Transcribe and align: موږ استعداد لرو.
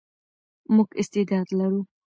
موږ 0.75 0.89
استعداد 1.01 1.47
لرو. 1.59 1.81